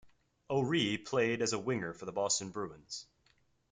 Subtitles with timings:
[0.49, 3.05] O'Ree played as a winger for the Boston Bruins.